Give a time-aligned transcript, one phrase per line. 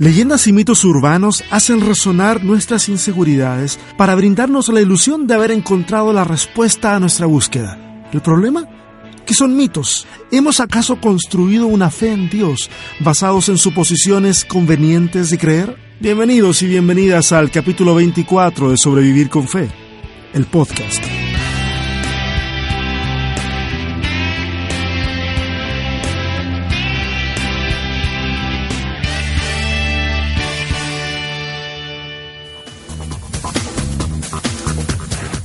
[0.00, 6.14] Leyendas y mitos urbanos hacen resonar nuestras inseguridades para brindarnos la ilusión de haber encontrado
[6.14, 8.08] la respuesta a nuestra búsqueda.
[8.10, 8.66] ¿El problema?
[9.26, 10.06] Que son mitos.
[10.32, 15.76] ¿Hemos acaso construido una fe en Dios basados en suposiciones convenientes de creer?
[16.00, 19.68] Bienvenidos y bienvenidas al capítulo 24 de Sobrevivir con Fe,
[20.32, 21.09] el podcast.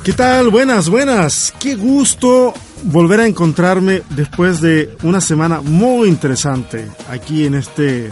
[0.06, 0.50] ¿Qué tal?
[0.50, 1.52] Buenas, buenas.
[1.60, 8.12] Qué gusto volver a encontrarme después de una semana muy interesante aquí en este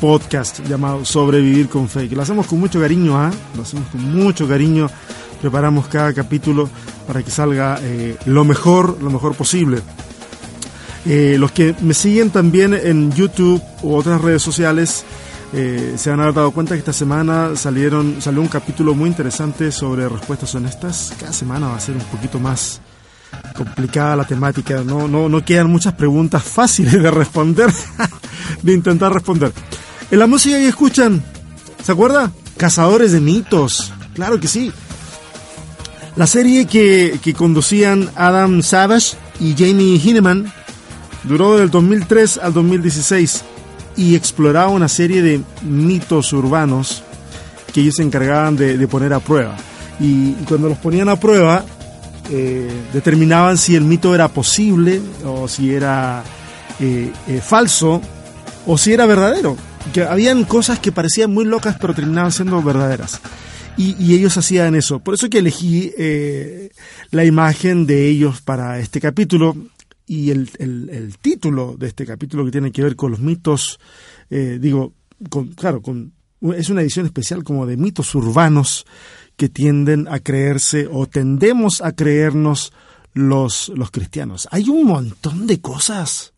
[0.00, 3.30] podcast llamado Sobrevivir con que lo hacemos con mucho cariño, ¿ah?
[3.54, 4.88] Lo hacemos con mucho cariño.
[5.42, 6.70] Preparamos cada capítulo
[7.06, 9.82] para que salga eh, lo mejor, lo mejor posible.
[11.04, 15.04] Eh, los que me siguen también en YouTube u otras redes sociales,
[15.56, 19.08] eh, se van a haber dado cuenta que esta semana salieron, salió un capítulo muy
[19.08, 21.14] interesante sobre respuestas honestas.
[21.20, 22.80] Cada semana va a ser un poquito más
[23.56, 24.82] complicada la temática.
[24.82, 27.72] No, no, no quedan muchas preguntas fáciles de responder,
[28.62, 29.52] de intentar responder.
[30.10, 31.22] En la música que escuchan,
[31.84, 32.32] ¿se acuerda?
[32.56, 33.92] Cazadores de mitos.
[34.12, 34.72] Claro que sí.
[36.16, 40.52] La serie que, que conducían Adam Savage y Jamie Hinneman
[41.22, 43.44] duró del 2003 al 2016
[43.96, 47.02] y exploraba una serie de mitos urbanos
[47.72, 49.56] que ellos se encargaban de, poner a prueba.
[50.00, 51.64] Y, cuando los ponían a prueba,
[52.30, 56.22] eh, determinaban si el mito era posible o si era
[56.80, 58.00] eh, eh, falso
[58.66, 59.56] o si era verdadero.
[59.92, 63.20] Que habían cosas que parecían muy locas pero terminaban siendo verdaderas.
[63.76, 65.00] Y, y ellos hacían eso.
[65.00, 65.92] Por eso que elegí
[67.10, 69.56] la imagen de ellos para este capítulo
[70.06, 73.78] y el, el, título de este capítulo que tiene que ver con los mitos,
[74.30, 74.92] eh, digo,
[75.30, 76.12] con, claro, con,
[76.54, 78.86] es una edición especial como de mitos urbanos
[79.36, 82.72] que tienden a creerse o tendemos a creernos
[83.14, 84.46] los, los cristianos.
[84.50, 86.32] Hay un montón de cosas.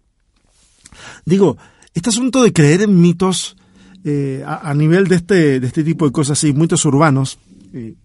[1.24, 1.56] Digo,
[1.94, 3.56] este asunto de creer en mitos
[4.04, 7.40] eh, a, nivel de este, de este tipo de cosas, sí, mitos urbanos,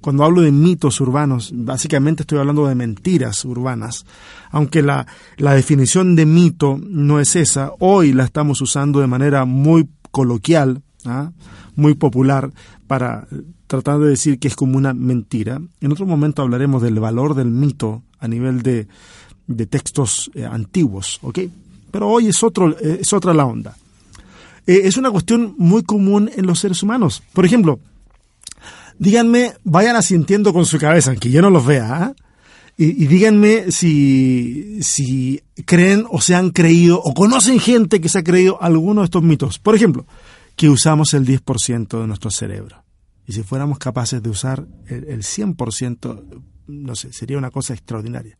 [0.02, 4.06] cuando hablo de mitos urbanos, básicamente estoy hablando de mentiras urbanas,
[4.52, 9.46] aunque la, la definición de mito no es esa, hoy la estamos usando de manera
[9.46, 11.32] muy coloquial, ¿ah?
[11.76, 12.52] muy popular,
[12.88, 13.28] para
[13.68, 15.62] tratar de decir que es como una mentira.
[15.80, 18.88] En otro momento hablaremos del valor del mito a nivel de,
[19.48, 21.40] de textos eh, antiguos, ¿ok?
[21.92, 23.76] Pero hoy es, otro, eh, es otra la onda.
[24.66, 27.24] es una cuestión muy común en los seres humanos.
[27.34, 27.80] Por ejemplo,
[29.02, 32.16] díganme, vayan asintiendo con su cabeza, aunque yo no los vea, ¿ah?
[32.78, 38.24] y, díganme si, si creen o se han creído o conocen gente que se ha
[38.24, 39.58] creído alguno de estos mitos.
[39.58, 40.06] Por ejemplo,
[40.56, 42.84] que usamos el 10% de nuestro cerebro.
[43.26, 48.38] Y si fuéramos capaces de usar el, el 100%, no sé, sería una cosa extraordinaria.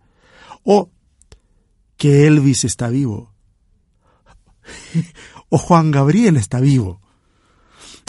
[0.64, 0.92] O
[1.98, 3.34] que Elvis está vivo.
[5.50, 7.02] o Juan Gabriel está vivo.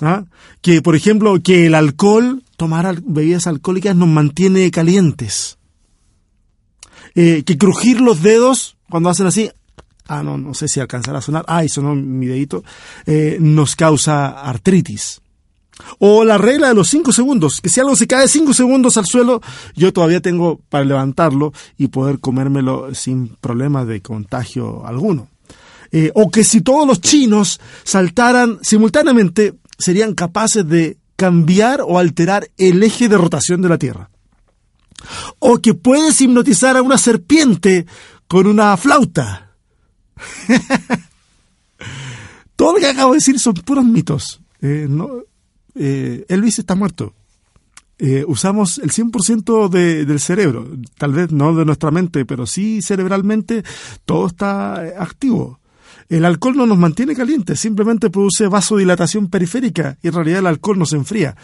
[0.02, 0.24] ¿Ah?
[0.60, 5.58] Que, por ejemplo, que el alcohol, tomar bebidas alcohólicas nos mantiene calientes.
[7.16, 9.50] Eh, que crujir los dedos cuando hacen así,
[10.06, 12.62] ah, no, no sé si alcanzará a sonar, ah, sonó mi dedito,
[13.04, 15.22] eh, nos causa artritis.
[15.98, 19.06] O la regla de los cinco segundos, que si algo se cae cinco segundos al
[19.06, 19.40] suelo,
[19.74, 25.30] yo todavía tengo para levantarlo y poder comérmelo sin problema de contagio alguno.
[25.90, 32.50] Eh, o que si todos los chinos saltaran simultáneamente, serían capaces de cambiar o alterar
[32.58, 34.10] el eje de rotación de la Tierra.
[35.38, 37.86] O que puedes hipnotizar a una serpiente
[38.26, 39.52] con una flauta.
[42.56, 44.40] Todo lo que acabo de decir son puros mitos.
[44.60, 45.10] Eh, no,
[45.76, 47.14] eh, Elvis está muerto.
[48.00, 50.68] Eh, usamos el 100% de, del cerebro,
[50.98, 53.62] tal vez no de nuestra mente, pero sí cerebralmente
[54.04, 55.60] todo está activo.
[56.12, 60.78] El alcohol no nos mantiene calientes, simplemente produce vasodilatación periférica y en realidad el alcohol
[60.78, 61.34] nos enfría.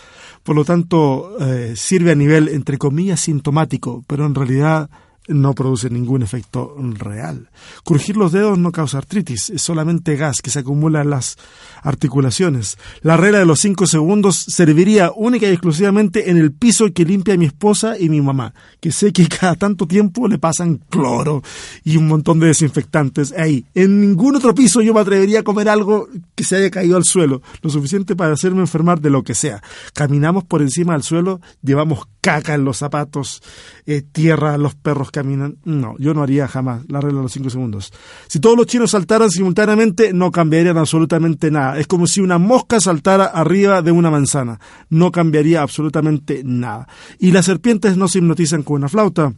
[0.42, 4.90] Por lo tanto, eh, sirve a nivel, entre comillas, sintomático, pero en realidad
[5.28, 7.50] no produce ningún efecto real.
[7.84, 11.36] Crujir los dedos no causa artritis, es solamente gas que se acumula en las
[11.82, 12.78] articulaciones.
[13.02, 17.36] La regla de los cinco segundos serviría única y exclusivamente en el piso que limpia
[17.36, 21.42] mi esposa y mi mamá, que sé que cada tanto tiempo le pasan cloro
[21.84, 23.66] y un montón de desinfectantes ahí.
[23.74, 27.04] En ningún otro piso yo me atrevería a comer algo que se haya caído al
[27.04, 29.62] suelo, lo suficiente para hacerme enfermar de lo que sea.
[29.94, 33.42] Caminamos por encima del suelo, llevamos caca en los zapatos,
[33.86, 35.56] eh, tierra, los perros caminan.
[35.64, 37.90] No, yo no haría jamás la regla de los cinco segundos.
[38.26, 41.78] Si todos los chinos saltaran simultáneamente, no cambiarían absolutamente nada.
[41.78, 44.60] Es como si una mosca saltara arriba de una manzana.
[44.90, 46.86] No cambiaría absolutamente nada.
[47.18, 49.32] Y las serpientes no se hipnotizan con una flauta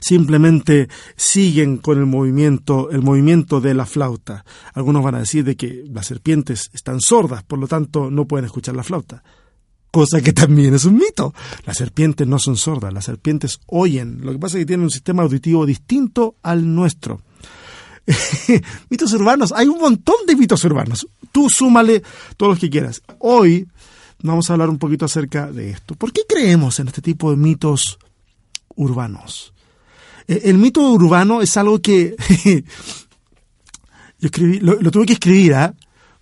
[0.00, 4.44] simplemente siguen con el movimiento, el movimiento de la flauta.
[4.72, 8.46] Algunos van a decir de que las serpientes están sordas, por lo tanto no pueden
[8.46, 9.22] escuchar la flauta.
[9.96, 11.32] Cosa que también es un mito.
[11.64, 14.18] Las serpientes no son sordas, las serpientes oyen.
[14.20, 17.22] Lo que pasa es que tienen un sistema auditivo distinto al nuestro.
[18.90, 21.08] mitos urbanos, hay un montón de mitos urbanos.
[21.32, 22.02] Tú súmale
[22.36, 23.00] todos los que quieras.
[23.20, 23.66] Hoy
[24.22, 25.94] vamos a hablar un poquito acerca de esto.
[25.94, 27.98] ¿Por qué creemos en este tipo de mitos
[28.74, 29.54] urbanos?
[30.28, 32.14] Eh, el mito urbano es algo que
[34.20, 35.74] yo escribí, lo, tuve que escribir, ¿ah?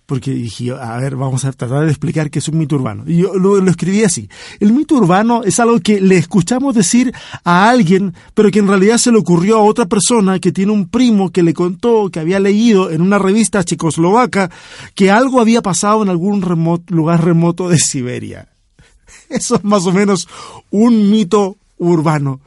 [0.05, 3.03] Porque dije, a ver, vamos a tratar de explicar qué es un mito urbano.
[3.07, 4.29] Y yo lo, escribí así.
[4.59, 7.13] El mito urbano es algo que le escuchamos decir
[7.43, 10.87] a alguien, pero que en realidad se le ocurrió a otra persona que tiene un
[10.87, 14.51] primo que le contó que había leído en una revista checoslovaca
[14.93, 16.41] que algo había pasado en algún
[16.89, 18.49] lugar remoto de Siberia.
[19.29, 20.27] Eso es más o menos
[20.69, 22.39] un mito urbano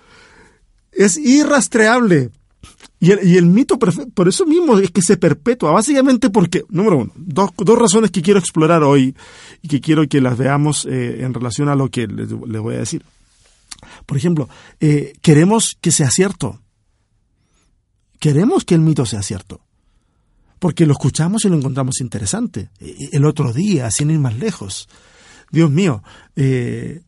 [0.98, 2.30] es irrastreable.
[3.00, 7.50] Y el, mito, por eso mismo es que se perpetúa, básicamente porque, número uno, dos,
[7.56, 9.14] dos razones que quiero explorar hoy
[9.62, 12.78] y que quiero que las veamos eh, en relación a lo que les, voy a
[12.78, 13.04] decir.
[14.04, 14.48] Por ejemplo,
[14.80, 16.60] eh, queremos que sea cierto.
[18.18, 19.60] Queremos que el mito sea cierto.
[20.58, 22.70] Porque lo escuchamos y lo encontramos interesante.
[22.80, 24.88] E, el otro día, sin ir más lejos.
[25.52, 26.02] Dios mío,
[26.34, 27.02] eh,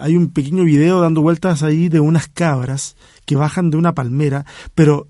[0.00, 2.96] hay un pequeño video dando vueltas ahí de unas cabras
[3.26, 5.08] que bajan de una palmera, pero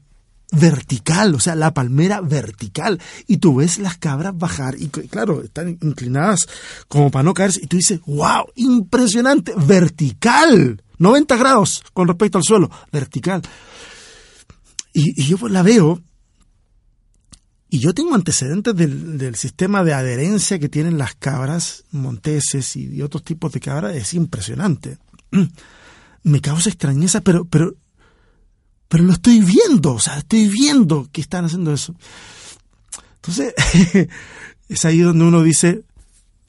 [0.51, 3.01] vertical, o sea, la palmera vertical.
[3.27, 6.49] Y tú ves las cabras bajar y claro, están inclinadas
[6.89, 7.61] como para no caerse.
[7.63, 10.83] Y tú dices, wow, impresionante, vertical.
[10.99, 13.43] 90 grados con respecto al suelo, vertical.
[14.93, 16.03] Y, y yo pues la veo
[17.69, 23.25] y yo tengo antecedentes del, sistema de adherencia que tienen las cabras monteses y, otros
[23.25, 24.99] tipos de cabras, es impresionante.
[26.23, 27.75] Me causa extrañeza, pero, pero,
[28.89, 31.95] pero lo estoy viendo, o sea, estoy viendo que están haciendo eso.
[33.17, 33.55] Entonces,
[34.69, 35.83] es ahí donde uno dice,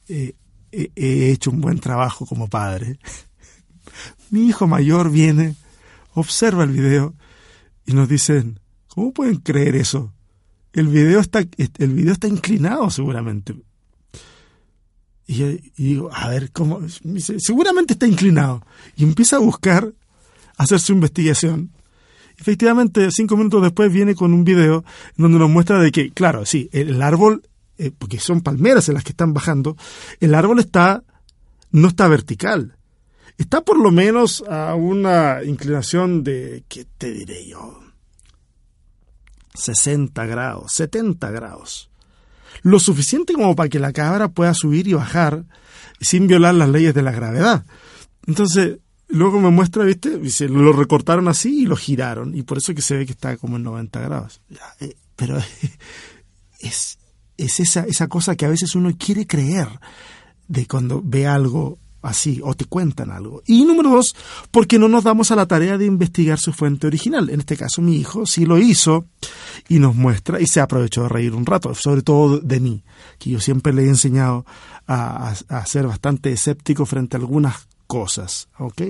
[0.08, 0.36] eh,
[0.72, 3.00] he hecho un buen trabajo como padre.
[4.30, 5.56] Mi hijo mayor viene,
[6.14, 7.16] observa el video
[7.86, 10.14] y nos dicen, ¿cómo pueden creer eso?
[10.78, 13.56] el video está, el video está inclinado seguramente.
[15.26, 15.44] Y
[15.76, 16.82] digo, a ver, ¿cómo?
[17.40, 18.64] seguramente está inclinado.
[18.96, 19.92] Y empieza a buscar,
[20.56, 21.72] a hacer su investigación.
[22.38, 24.86] Efectivamente, cinco minutos después viene con un video
[25.16, 27.42] donde nos muestra de que, claro, sí, el árbol,
[27.78, 29.76] eh, porque son palmeras en las que están bajando,
[30.20, 31.04] el árbol está,
[31.72, 32.78] no está vertical.
[33.38, 37.80] Está por lo menos a una inclinación de, ¿qué te diré yo?
[39.56, 41.90] 60 grados, 70 grados.
[42.62, 45.46] Lo suficiente como para que la cabra pueda subir y bajar
[46.00, 47.66] sin violar las leyes de la gravedad.
[48.26, 50.18] Entonces, luego me muestra, ¿viste?
[50.18, 52.36] Dice, lo recortaron así y lo giraron.
[52.36, 54.42] Y por eso que se ve que está como en 90 grados.
[54.80, 55.38] Eh, pero
[56.60, 56.98] es,
[57.38, 59.68] es esa, esa cosa que a veces uno quiere creer
[60.48, 63.44] de cuando ve algo así o te cuentan algo.
[63.46, 64.16] Y número dos,
[64.52, 67.30] porque no nos damos a la tarea de investigar su fuente original.
[67.30, 69.06] En este caso, mi hijo sí lo hizo
[69.68, 72.84] y nos muestra y se aprovechó de reír un rato, sobre todo de mí,
[73.20, 74.46] que yo siempre le he enseñado
[74.88, 78.48] a, ser bastante escéptico frente a algunas cosas.
[78.60, 78.82] ¿ok?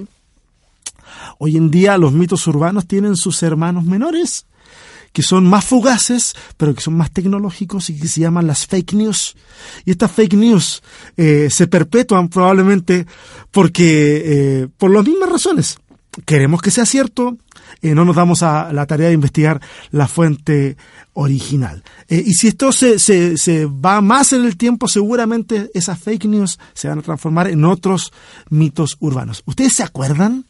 [1.40, 4.46] Hoy en día los mitos urbanos tienen sus hermanos menores
[5.14, 8.94] que son más fugaces, pero que son más tecnológicos y que se llaman las fake
[8.94, 9.36] news.
[9.84, 10.84] Y estas fake news
[11.16, 13.08] eh, se perpetúan probablemente
[13.50, 15.80] porque, eh, por las mismas razones.
[16.26, 17.38] Queremos que sea cierto,
[17.82, 20.78] eh, no nos damos a la tarea de investigar la fuente
[21.14, 21.84] original.
[22.10, 26.60] y si esto se, se, se, va más en el tiempo, seguramente esas fake news
[26.74, 28.12] se van a transformar en otros
[28.50, 29.44] mitos urbanos.
[29.46, 30.46] ¿Ustedes se acuerdan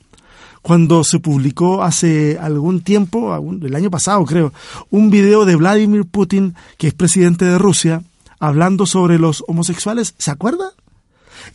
[0.62, 4.52] cuando se publicó hace algún tiempo, el año pasado creo,
[4.90, 8.04] un video de Vladimir Putin, que es presidente de Rusia,
[8.40, 10.14] hablando sobre los homosexuales.
[10.18, 10.72] ¿Se acuerda?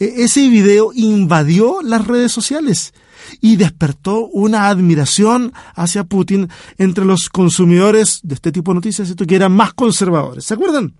[0.00, 2.94] E, ese video invadió las redes sociales
[3.40, 6.48] y despertó una admiración hacia Putin
[6.78, 10.44] entre los consumidores de este tipo de noticias, esto que eran más conservadores.
[10.44, 10.94] ¿Se acuerdan?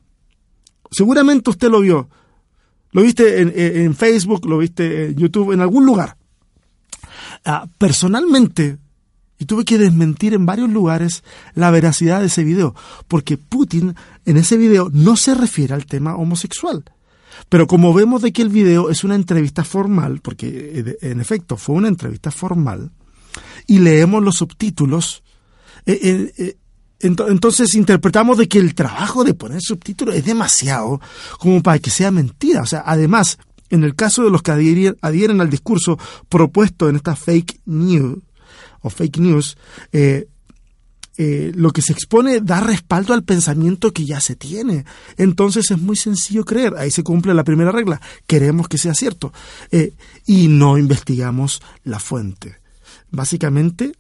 [0.91, 2.09] Seguramente usted lo vio.
[2.93, 6.17] Lo viste en, en Facebook, lo viste en YouTube, en algún lugar.
[7.45, 8.79] Ah, personalmente,
[9.39, 11.25] y tuve que desmentir en varios lugares
[11.55, 12.77] la veracidad de ese video,
[13.09, 16.85] porque Putin en ese video no se refiere al tema homosexual.
[17.49, 21.57] Pero como vemos de que el video es una entrevista formal, porque eh, en efecto
[21.57, 22.91] fue una entrevista formal,
[23.67, 25.23] y leemos los subtítulos,
[25.87, 26.57] eh, eh,
[27.01, 31.01] entonces interpretamos de que el trabajo de poner subtítulos es demasiado
[31.39, 32.63] como para que sea mentira.
[32.63, 33.39] O sea, además,
[33.71, 35.99] en el caso de los que adhieren, al discurso
[36.29, 38.19] propuesto en esta fake news
[38.83, 39.57] o fake news,
[41.19, 44.85] eh, lo que se expone da respaldo al pensamiento que ya se tiene.
[45.17, 46.75] Entonces es muy sencillo creer.
[46.77, 48.01] Ahí se cumple la primera regla.
[48.27, 49.33] Queremos que sea cierto.
[49.71, 49.95] Eh,
[50.27, 52.57] y no investigamos la fuente.
[53.11, 53.93] Básicamente,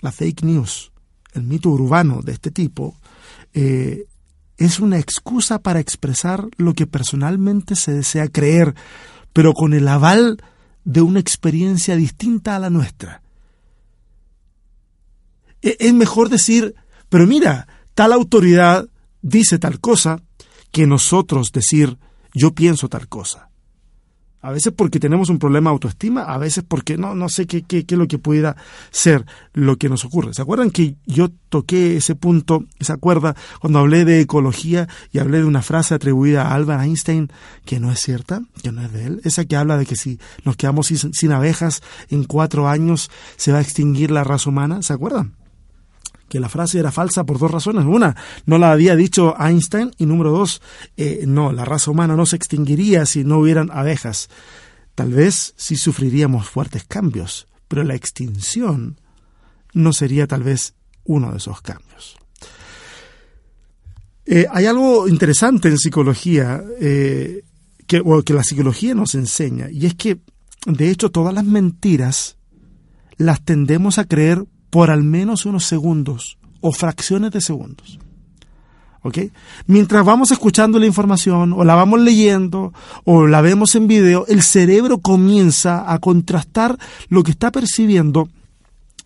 [0.00, 0.92] la fake news,
[1.32, 2.96] el mito urbano de este tipo,
[3.52, 8.74] es una excusa para expresar lo que personalmente se desea creer,
[9.32, 10.42] pero con el aval
[10.84, 13.22] de una experiencia distinta a la nuestra.
[15.66, 16.76] E, es mejor decir,
[17.08, 18.88] pero mira, tal autoridad
[19.20, 20.22] dice tal cosa,
[20.70, 21.98] que nosotros decir,
[22.32, 23.50] yo pienso tal cosa.
[24.42, 27.62] A veces porque tenemos un problema de autoestima, a veces porque no, no sé qué,
[27.62, 28.56] qué, qué es lo que pudiera
[28.92, 30.34] ser lo que nos ocurre.
[30.34, 35.38] ¿Se acuerdan que yo toqué ese punto, esa cuerda, cuando hablé de ecología y hablé
[35.38, 37.32] de una frase atribuida a Albert Einstein
[37.64, 39.20] que no es cierta, que no es de él?
[39.24, 43.50] Esa que habla de que si nos quedamos sin, sin abejas en cuatro años se
[43.50, 44.80] va a extinguir la raza humana.
[44.82, 45.34] ¿Se acuerdan?
[46.28, 47.84] Que la frase era falsa por dos razones.
[47.84, 48.16] Una,
[48.46, 50.60] no la había dicho Einstein y número dos,
[50.96, 54.28] eh, no, la raza humana no se extinguiría si no hubieran abejas.
[54.94, 59.00] Tal vez sí sufriríamos fuertes cambios, pero la extinción
[59.74, 62.16] no sería tal vez uno de esos cambios.
[64.24, 67.44] Eh, hay algo interesante en psicología eh,
[67.86, 70.18] que, que la psicología nos enseña, y es que,
[70.66, 72.36] de hecho, todas las mentiras
[73.18, 77.98] las tendemos a creer por al menos unos segundos o fracciones de segundos.
[79.02, 79.18] ¿Ok?
[79.66, 82.72] Mientras vamos escuchando la información o la vamos leyendo
[83.04, 86.76] o la vemos en video, el cerebro comienza a contrastar
[87.08, 88.28] lo que está percibiendo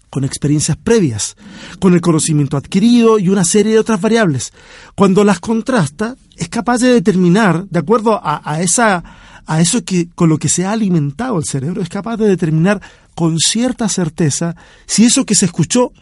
[0.09, 1.37] con experiencias previas,
[1.79, 4.53] con el conocimiento adquirido y una serie de otras variables.
[4.97, 9.05] Cuando las contrasta, es capaz de determinar, de acuerdo a, a esa
[9.47, 12.81] a eso que con lo que se ha alimentado el cerebro, es capaz de determinar
[13.21, 15.93] con cierta certeza si eso que se escuchó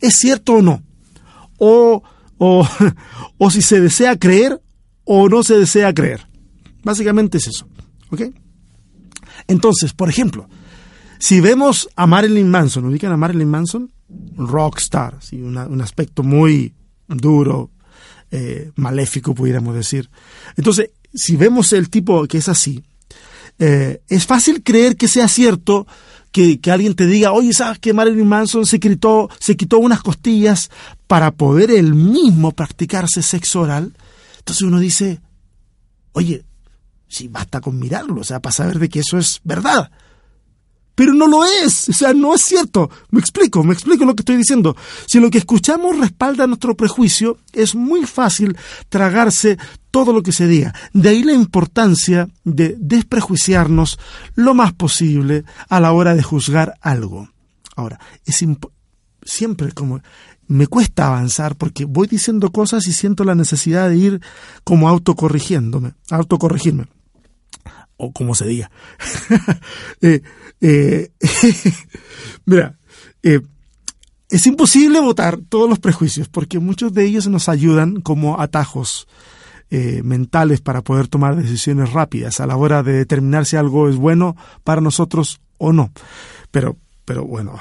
[0.00, 0.82] es cierto o no.
[1.58, 2.02] O,
[2.38, 2.66] o,
[3.36, 4.62] o si se desea creer
[5.04, 6.26] o no se desea creer.
[6.82, 7.68] Básicamente es eso.
[8.08, 8.22] ¿Ok?
[9.48, 10.48] Entonces, por ejemplo,
[11.18, 13.92] si vemos a Marilyn Manson, ¿ubican a Marilyn Manson?
[14.38, 15.42] Rockstar, ¿sí?
[15.42, 16.74] un aspecto muy
[17.06, 17.70] duro,
[18.30, 20.08] eh, maléfico, pudiéramos decir.
[20.56, 22.82] Entonces, si vemos el tipo que es así,
[23.58, 25.86] eh, es fácil creer que sea cierto
[26.32, 30.70] que, alguien te diga, oye, ¿sabes que Marilyn Manson se quitó, se quitó unas costillas
[31.06, 33.96] para poder él mismo practicarse sexo oral?
[34.38, 35.20] Entonces uno dice,
[36.12, 36.44] oye,
[37.08, 39.90] si basta con mirarlo, o sea, para saber de que eso es verdad
[40.96, 42.90] pero no lo es, o sea, no es cierto.
[43.10, 44.74] Me explico, me explico lo que estoy diciendo.
[45.06, 48.56] Si lo que escuchamos respalda nuestro prejuicio, es muy fácil
[48.88, 49.58] tragarse
[49.90, 50.74] todo lo que se diga.
[50.94, 53.98] De ahí la importancia de desprejuiciarnos
[54.34, 57.28] lo más posible a la hora de juzgar algo.
[57.76, 58.42] Ahora, es
[59.22, 60.00] siempre como
[60.48, 64.20] me cuesta avanzar porque voy diciendo cosas y siento la necesidad de ir
[64.64, 66.86] como autocorrigiéndome, autocorregirme
[67.96, 68.70] o como se diga.
[70.00, 70.22] eh,
[70.60, 71.10] eh,
[72.46, 72.78] mira,
[73.22, 73.40] eh,
[74.30, 79.06] es imposible votar todos los prejuicios porque muchos de ellos nos ayudan como atajos
[79.68, 84.36] mentales para poder tomar decisiones rápidas a la hora de determinar si algo es bueno
[84.62, 85.90] para nosotros o no.
[86.52, 87.58] Pero, pero bueno,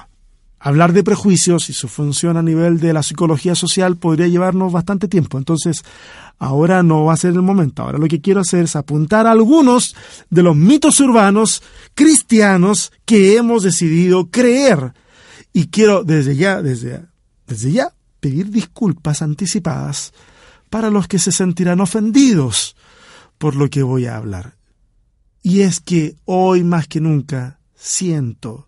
[0.65, 5.07] hablar de prejuicios y su función a nivel de la psicología social podría llevarnos bastante
[5.07, 5.38] tiempo.
[5.38, 5.84] Entonces,
[6.39, 7.84] ahora no va a ser el momento.
[7.84, 9.95] Ahora lo que quiero hacer es apuntar a algunos
[10.31, 11.62] de los mitos urbanos
[11.93, 14.93] cristianos que hemos decidido creer.
[15.53, 17.05] Y quiero desde ya, desde,
[17.45, 20.13] desde ya, pedir disculpas anticipadas
[20.72, 22.75] para los que se sentirán ofendidos
[23.38, 24.55] por lo que voy a hablar.
[25.43, 28.67] Y es que hoy más que nunca siento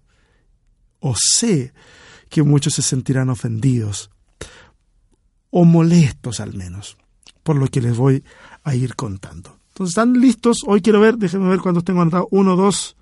[1.08, 1.74] o sé
[2.30, 4.10] que muchos se sentirán ofendidos
[5.50, 6.98] o molestos al menos
[7.44, 8.26] por lo que les voy
[8.66, 9.58] a ir contando.
[9.70, 10.64] Entonces, ¿están listos?
[10.66, 12.28] Hoy quiero ver, déjenme ver cuántos tengo anotado.
[12.32, 12.98] Uno, dos,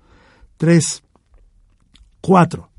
[0.56, 1.02] tres,
[2.20, 2.70] cuatro.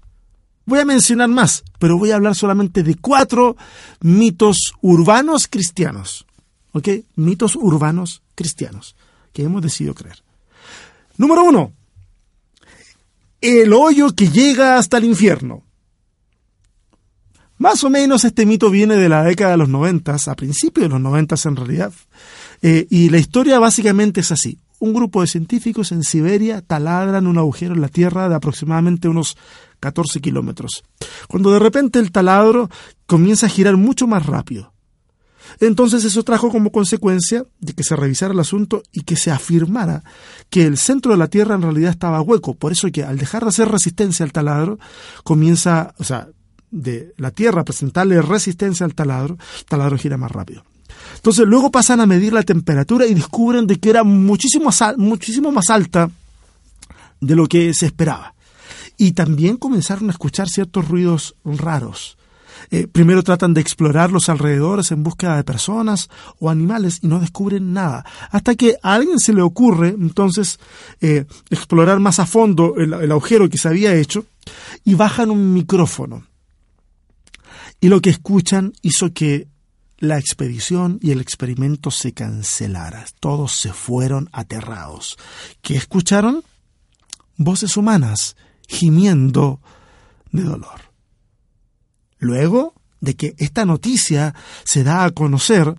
[0.65, 3.57] Voy a mencionar más, pero voy a hablar solamente de cuatro
[3.99, 6.25] mitos urbanos cristianos.
[6.71, 6.87] ¿Ok?
[7.15, 8.95] Mitos urbanos cristianos
[9.33, 10.23] que hemos decidido creer.
[11.17, 11.73] Número uno.
[13.41, 15.63] El hoyo que llega hasta el infierno.
[17.59, 20.89] Más o menos este mito viene de la década de los noventas, a principios de
[20.89, 21.91] los noventas en realidad.
[22.61, 24.59] Eh, y la historia básicamente es así.
[24.79, 29.35] un grupo de científicos en Siberia taladran un agujero en la Tierra de aproximadamente unos
[29.79, 30.83] 14 kilómetros,
[31.27, 32.69] cuando de repente el taladro
[33.07, 34.73] comienza a girar mucho más rápido.
[35.59, 40.03] Entonces eso trajo como consecuencia de que se revisara el asunto y que se afirmara
[40.49, 42.53] que el centro de la Tierra en realidad estaba hueco.
[42.53, 44.79] Por eso que al dejar de hacer resistencia al taladro,
[45.23, 46.27] comienza, o sea,
[46.71, 50.63] de la Tierra presentarle resistencia al taladro, el taladro gira más rápido.
[51.15, 55.69] Entonces luego pasan a medir la temperatura y descubren de que era muchísimo, muchísimo más
[55.69, 56.09] alta
[57.19, 58.33] de lo que se esperaba.
[58.97, 62.16] Y también comenzaron a escuchar ciertos ruidos raros.
[62.71, 66.09] Eh, primero tratan de explorar los alrededores en búsqueda de personas
[66.39, 68.05] o animales y no descubren nada.
[68.31, 70.59] Hasta que a alguien se le ocurre entonces
[71.01, 74.25] eh, explorar más a fondo el, agujero que se había hecho
[74.83, 76.25] y bajan un micrófono.
[77.79, 79.47] Y lo que escuchan hizo que
[79.99, 83.05] la expedición y el experimento se cancelara.
[83.19, 85.17] Todos se fueron aterrados.
[85.61, 86.43] ¿Qué escucharon?
[87.35, 88.35] Voces humanas
[88.67, 89.59] gimiendo
[90.31, 90.86] de dolor.
[92.19, 94.33] Luego de que esta noticia
[94.63, 95.75] se da a conocer,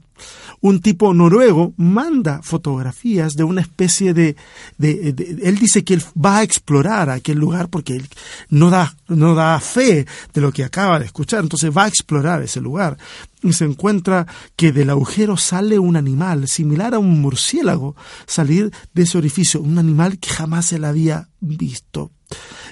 [0.60, 4.36] un tipo noruego manda fotografías de una especie de,
[4.78, 8.08] él dice que él va a explorar aquel lugar porque él
[8.48, 12.42] no da, no da fe de lo que acaba de escuchar, entonces va a explorar
[12.42, 12.96] ese lugar
[13.42, 14.26] y se encuentra
[14.56, 17.94] que del agujero sale un animal similar a un murciélago
[18.26, 22.10] salir de ese orificio, un animal que jamás se le había visto.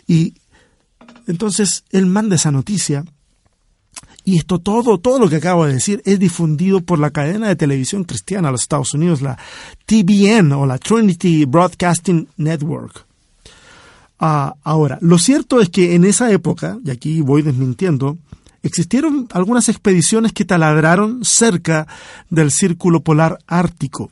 [0.09, 0.35] Y
[1.29, 3.05] entonces él manda esa noticia
[4.27, 7.55] y esto todo, todo lo que acabo de decir es difundido por la cadena de
[7.55, 9.39] televisión cristiana de los Estados Unidos, la
[9.87, 13.07] TBN o la Trinity Broadcasting Network.
[14.19, 18.19] Ah, ahora, lo cierto es que en esa época, y aquí voy desmintiendo,
[18.65, 21.87] existieron algunas expediciones que taladraron cerca
[22.29, 24.11] del círculo polar ártico.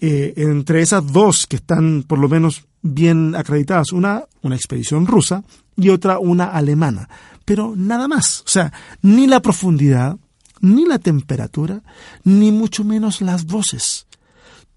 [0.00, 5.42] Eh, entre esas dos que están por lo menos bien acreditadas, una, una expedición rusa
[5.76, 7.08] y otra, una alemana
[7.44, 8.40] pero nada más.
[8.40, 8.72] O sea,
[9.02, 10.18] ni la profundidad,
[10.60, 11.82] ni la temperatura,
[12.24, 14.06] ni mucho menos las voces.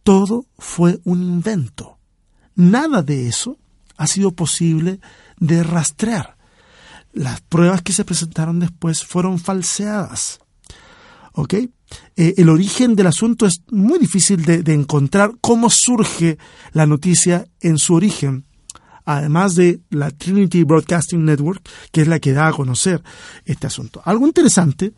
[0.03, 1.98] Todo fue un invento.
[2.55, 3.57] Nada de eso
[3.98, 5.00] ha sido posible
[5.39, 6.37] de rastrear.
[7.13, 10.39] Las pruebas que se presentaron después fueron falseadas.
[11.33, 11.53] ¿Ok?
[11.53, 16.37] Eh, el origen del asunto es muy difícil de encontrar cómo surge
[16.72, 18.45] la noticia en su origen
[19.05, 23.01] además de la Trinity Broadcasting Network, que es la que da a conocer
[23.46, 24.01] este asunto.
[24.03, 24.94] Algo interesante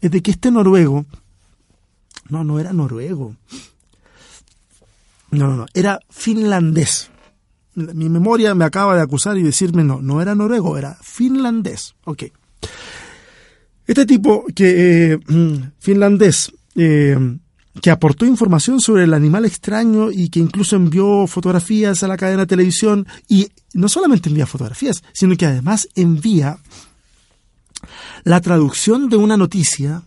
[0.00, 1.06] es de que este noruego,
[2.28, 3.34] no, no era noruego,
[5.30, 7.10] no, no, no, era finlandés.
[7.74, 11.94] Mi memoria me acaba de acusar y decirme no, no era noruego, era finlandés.
[12.04, 12.24] Ok.
[13.86, 17.16] Este tipo que eh, mm, finlandés eh,
[17.80, 22.42] que aportó información sobre el animal extraño y que incluso envió fotografías a la cadena
[22.42, 26.58] de televisión y no solamente envía fotografías, sino que además envía
[28.24, 30.02] la traducción de una noticia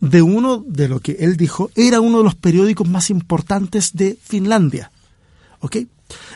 [0.00, 4.16] de uno de lo que él dijo era uno de los periódicos más importantes de
[4.22, 4.90] Finlandia.
[5.60, 5.76] ¿Ok?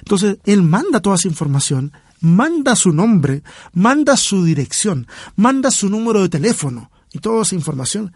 [0.00, 6.22] Entonces, él manda toda esa información, manda su nombre, manda su dirección, manda su número
[6.22, 8.12] de teléfono y toda esa información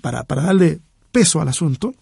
[0.00, 0.80] para, para darle
[1.12, 1.94] peso al asunto,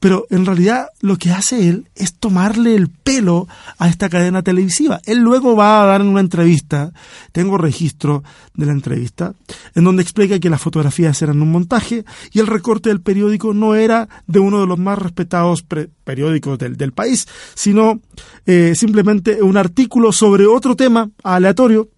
[0.00, 3.46] pero en realidad lo que hace él es tomarle el pelo
[3.78, 5.00] a esta cadena televisiva.
[5.04, 6.90] Él luego va a dar una entrevista,
[7.32, 9.34] tengo registro de la entrevista,
[9.74, 13.74] en donde explica que las fotografías eran un montaje y el recorte del periódico no
[13.74, 15.64] era de uno de los más respetados
[16.02, 18.00] periódicos del, país, sino
[18.46, 21.90] eh, simplemente un artículo sobre otro tema aleatorio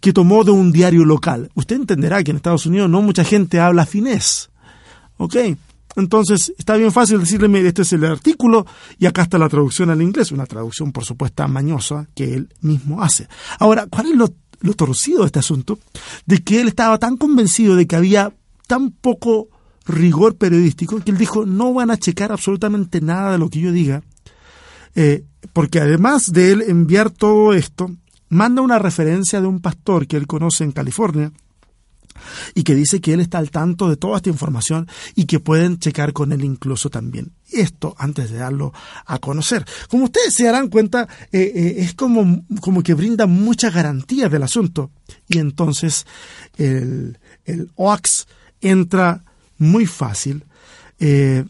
[0.00, 1.50] que tomó de un diario local.
[1.54, 4.50] Usted entenderá que en Estados Unidos no mucha gente habla finés.
[5.18, 5.36] ¿Ok?
[5.96, 8.66] Entonces, está bien fácil decirle, este es el artículo
[8.98, 13.02] y acá está la traducción al inglés, una traducción por supuesto mañosa que él mismo
[13.02, 13.28] hace.
[13.58, 15.78] Ahora, ¿cuál es lo, lo torcido de este asunto?
[16.26, 18.32] De que él estaba tan convencido de que había
[18.66, 19.48] tan poco
[19.86, 23.72] rigor periodístico que él dijo, no van a checar absolutamente nada de lo que yo
[23.72, 24.02] diga,
[24.94, 27.90] eh, porque además de él enviar todo esto,
[28.28, 31.32] manda una referencia de un pastor que él conoce en California,
[32.54, 35.78] y que dice que él está al tanto de toda esta información y que pueden
[35.78, 37.32] checar con él incluso también.
[37.50, 38.72] Esto antes de darlo
[39.06, 39.64] a conocer.
[39.88, 44.42] Como ustedes se darán cuenta, eh, eh, es como, como que brinda muchas garantías del
[44.42, 44.90] asunto.
[45.28, 46.06] Y entonces
[46.56, 48.26] el, el OAX
[48.60, 49.24] entra
[49.58, 50.44] muy fácil.
[50.98, 51.44] Eh,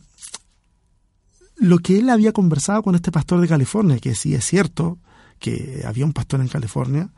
[1.57, 4.99] lo que él había conversado con este pastor de California, que sí es cierto
[5.39, 7.11] que había un pastor en California,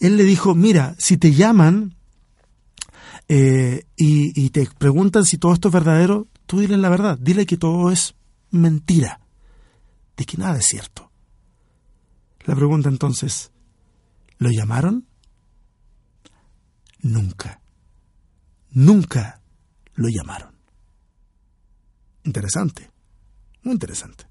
[0.00, 1.94] él le dijo, mira, si te llaman
[3.28, 7.58] eh, y, te preguntan si todo esto es verdadero, tú dile la verdad, dile que
[7.58, 8.14] todo es
[8.50, 9.20] mentira.
[10.16, 11.12] de que nada es cierto.
[12.44, 13.52] La pregunta entonces,
[14.38, 15.06] ¿lo llamaron?
[17.00, 17.60] Nunca,
[18.70, 19.40] nunca
[19.94, 20.56] lo llamaron.
[22.24, 22.90] Interesante,
[23.62, 24.24] muy interesante.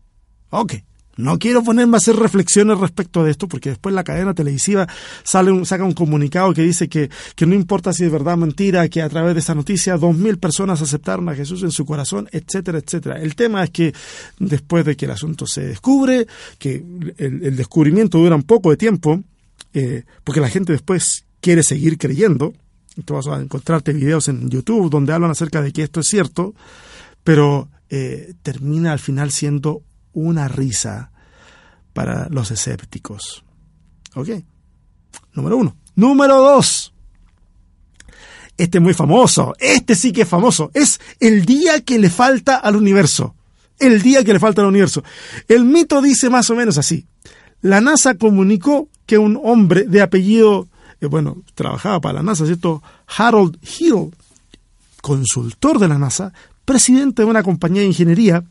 [0.50, 0.74] Ok,
[1.18, 4.88] no quiero ponerme a hacer reflexiones respecto de esto, porque después la cadena televisiva
[5.24, 8.38] sale un, saca un comunicado que dice que, que no importa si es verdad o
[8.38, 11.86] mentira, que a través de esta noticia dos mil personas aceptaron a Jesús en su
[11.86, 13.22] corazón, etcétera, etcétera.
[13.22, 13.94] El tema es que
[14.40, 16.28] después de que el asunto se descubre,
[16.60, 16.84] que
[17.18, 19.22] el, descubrimiento dura un poco de tiempo,
[19.74, 22.54] eh, porque la gente después quiere seguir creyendo,
[23.06, 26.54] tú vas a encontrarte videos en YouTube donde hablan acerca de que esto es cierto,
[27.24, 29.82] pero eh, termina al final siendo
[30.18, 31.12] una risa
[31.94, 33.44] para los escépticos.
[34.16, 34.30] ¿Ok?
[35.34, 35.76] Número uno.
[35.96, 36.94] Número dos.
[38.58, 39.54] Este es muy famoso.
[39.60, 40.72] Este sí que es famoso.
[40.74, 43.36] Es el día que le falta al universo.
[43.78, 45.04] El día que le falta al universo.
[45.48, 47.06] El mito dice más o menos así.
[47.62, 50.68] La NASA comunicó que un hombre de apellido,
[51.00, 52.82] eh, bueno, trabajaba para la NASA, ¿cierto?
[53.18, 54.16] Harold Hill,
[55.02, 56.34] consultor de la NASA,
[56.68, 58.44] presidente de una compañía de ingeniería,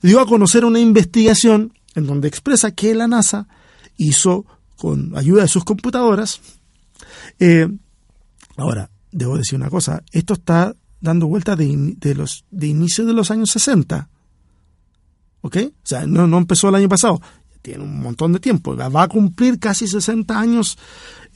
[0.00, 3.48] dio a conocer una investigación en donde expresa que la NASA
[3.96, 6.40] hizo, con ayuda de sus computadoras,
[7.40, 7.66] eh,
[8.56, 13.32] ahora, debo decir una cosa, esto está dando vueltas de, los, de inicio de los
[13.32, 14.08] años 60.
[15.40, 15.56] ¿Ok?
[15.66, 17.20] O sea, no, no empezó el año pasado,
[17.62, 20.78] tiene un montón de tiempo, va a cumplir casi 60 años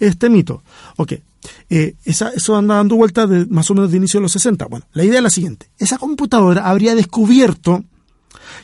[0.01, 0.63] este mito.
[0.97, 1.13] Ok,
[1.69, 4.67] eh, eso anda dando vueltas de, más o menos de inicio de los 60.
[4.67, 5.71] Bueno, la idea es la siguiente.
[5.79, 7.85] Esa computadora habría descubierto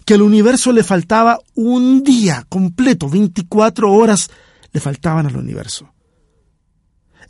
[0.05, 4.31] que al universo le faltaba un día completo, 24 horas
[4.73, 5.93] le faltaban al universo.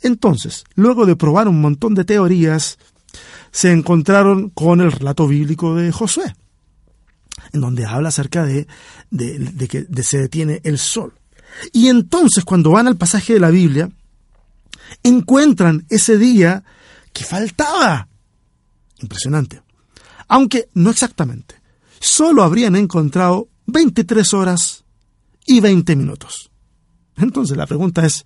[0.01, 2.77] Entonces, luego de probar un montón de teorías,
[3.51, 6.35] se encontraron con el relato bíblico de Josué,
[7.53, 8.67] en donde habla acerca de,
[9.09, 11.13] de que se detiene el sol.
[11.73, 13.89] Y entonces, cuando van al pasaje de la Biblia,
[15.03, 16.63] encuentran ese día
[17.13, 18.07] que faltaba.
[18.99, 19.61] Impresionante.
[20.27, 21.55] Aunque no exactamente.
[21.99, 24.85] Solo habrían encontrado 23 horas
[25.45, 26.51] y 20 minutos.
[27.15, 28.25] Entonces la pregunta es,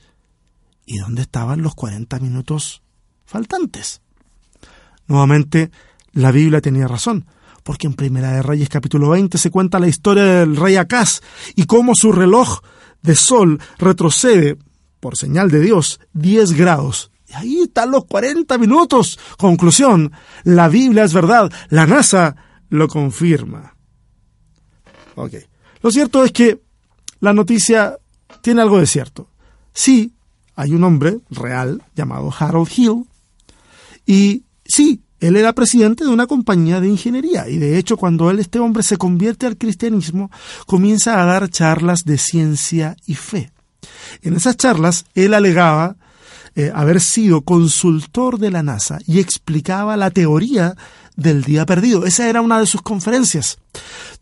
[0.85, 2.81] ¿y dónde estaban los 40 minutos
[3.25, 4.01] faltantes?
[5.07, 5.71] Nuevamente,
[6.13, 7.25] la Biblia tenía razón,
[7.63, 11.21] porque en Primera de Reyes capítulo 20 se cuenta la historia del rey Acaz
[11.55, 12.61] y cómo su reloj
[13.01, 14.57] de sol retrocede
[15.01, 17.11] por señal de Dios, 10 grados.
[17.27, 19.19] Y ahí están los 40 minutos.
[19.37, 20.13] Conclusión,
[20.45, 22.37] la Biblia es verdad, la NASA
[22.69, 23.75] lo confirma.
[25.15, 25.33] Ok.
[25.81, 26.61] Lo cierto es que
[27.19, 27.97] la noticia
[28.41, 29.27] tiene algo de cierto.
[29.73, 30.13] Sí,
[30.55, 33.05] hay un hombre real llamado Harold Hill
[34.05, 38.39] y sí, él era presidente de una compañía de ingeniería y de hecho cuando él,
[38.39, 40.31] este hombre, se convierte al cristianismo,
[40.65, 43.51] comienza a dar charlas de ciencia y fe.
[44.21, 45.95] En esas charlas, él alegaba
[46.55, 50.75] eh, haber sido consultor de la NASA y explicaba la teoría
[51.15, 52.05] del día perdido.
[52.05, 53.57] Esa era una de sus conferencias.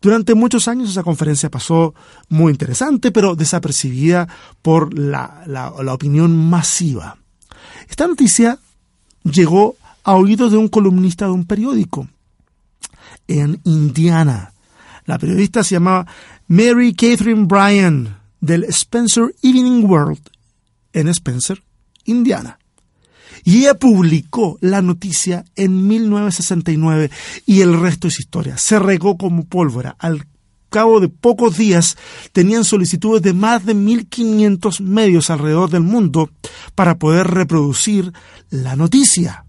[0.02, 1.96] Durante muchos años esa conferencia pasó
[2.30, 4.28] muy interesante, pero desapercibida
[4.62, 7.18] por la, la opinión masiva.
[7.90, 8.60] Esta noticia
[9.24, 12.08] llegó a oídos de un columnista de un periódico
[13.28, 14.54] en Indiana.
[15.06, 16.06] La periodista se llamaba
[16.48, 20.22] Mary Catherine Bryan del Spencer Evening World
[20.94, 21.62] en Spencer,
[22.06, 22.60] Indiana.
[23.44, 27.10] Y ella publicó la noticia en 1969
[27.46, 28.58] y el resto es historia.
[28.58, 29.96] Se regó como pólvora.
[30.00, 30.28] Al
[30.70, 31.98] cabo de pocos días
[32.32, 36.30] tenían solicitudes de más de 1.500 medios alrededor del mundo
[36.76, 38.14] para poder reproducir
[38.50, 39.46] la noticia.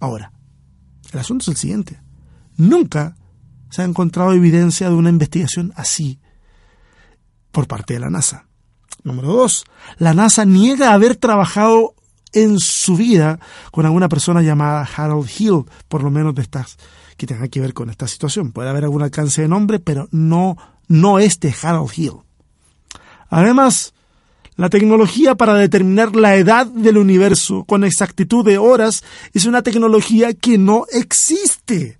[0.00, 0.32] Ahora,
[1.12, 2.00] el asunto es el siguiente.
[2.56, 3.16] Nunca
[3.70, 6.20] se ha encontrado evidencia de una investigación así
[7.52, 8.46] por parte de la NASA.
[9.04, 9.64] Número dos,
[9.98, 11.94] la NASA niega haber trabajado
[12.32, 13.38] en su vida
[13.70, 16.78] con alguna persona llamada Harold Hill, por lo menos de estas
[17.16, 18.52] que tengan que ver con esta situación.
[18.52, 20.56] Puede haber algún alcance de nombre, pero no,
[20.88, 22.14] no este Harold Hill.
[23.28, 23.92] Además,
[24.56, 30.34] la tecnología para determinar la edad del universo con exactitud de horas es una tecnología
[30.34, 31.98] que no existe,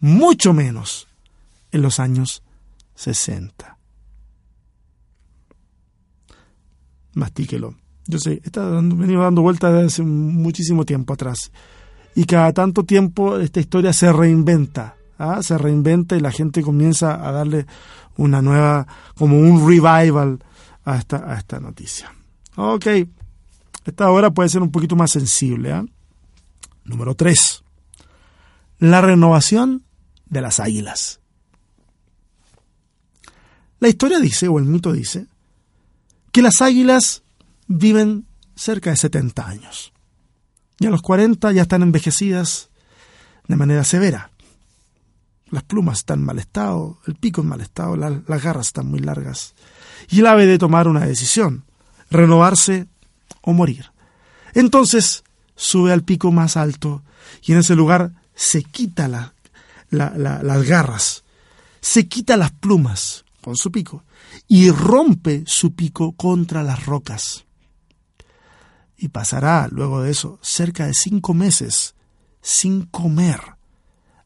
[0.00, 1.08] mucho menos
[1.72, 2.42] en los años
[2.94, 3.77] 60.
[7.14, 7.74] Mastíquelo.
[8.06, 11.52] Yo sé, está dando, venido dando vueltas desde hace muchísimo tiempo atrás.
[12.14, 15.42] Y cada tanto tiempo esta historia se reinventa, ¿ah?
[15.42, 17.66] se reinventa y la gente comienza a darle
[18.16, 20.38] una nueva, como un revival
[20.84, 22.12] a esta, a esta noticia.
[22.56, 22.86] Ok,
[23.84, 25.72] esta hora puede ser un poquito más sensible.
[25.72, 25.84] ¿ah?
[26.84, 27.62] Número 3.
[28.78, 29.84] La renovación
[30.26, 31.20] de las águilas.
[33.80, 35.26] La historia dice, o el mito dice,
[36.38, 37.24] que las águilas
[37.66, 38.24] viven
[38.54, 39.92] cerca de 70 años.
[40.78, 42.70] Y a los 40 ya están envejecidas
[43.48, 44.30] de manera severa.
[45.50, 49.00] Las plumas están en mal estado, el pico en mal estado, las garras están muy
[49.00, 49.54] largas.
[50.10, 51.64] Y el ave debe tomar una decisión,
[52.08, 52.86] renovarse
[53.40, 53.86] o morir.
[54.54, 55.24] Entonces
[55.56, 57.02] sube al pico más alto
[57.42, 59.08] y en ese lugar se quita
[59.90, 61.24] las garras,
[61.80, 64.04] se quita las plumas con su pico
[64.46, 67.44] y rompe su pico contra las rocas.
[68.96, 71.94] Y pasará luego de eso cerca de cinco meses
[72.40, 73.40] sin comer,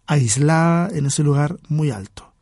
[0.07, 2.33] aislada en ese lugar muy alto.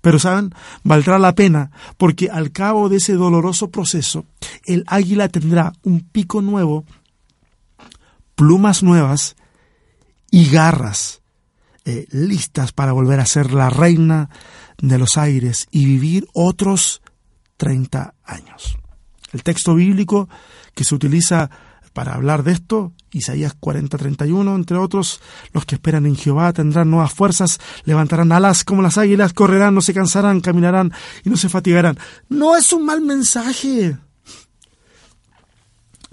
[0.00, 4.24] Pero saben, valdrá la pena porque al cabo de ese doloroso proceso,
[4.64, 6.84] el águila tendrá un pico nuevo,
[8.34, 9.36] plumas nuevas
[10.30, 11.20] y garras
[11.84, 14.30] eh, listas para volver a ser la reina
[14.78, 17.02] de los aires y vivir otros
[17.60, 18.78] 30 años.
[19.32, 20.30] El texto bíblico
[20.74, 21.50] que se utiliza
[21.92, 25.20] para hablar de esto, Isaías 40:31, entre otros,
[25.52, 29.82] los que esperan en Jehová tendrán nuevas fuerzas, levantarán alas como las águilas, correrán, no
[29.82, 30.90] se cansarán, caminarán
[31.22, 31.98] y no se fatigarán.
[32.30, 33.98] No es un mal mensaje.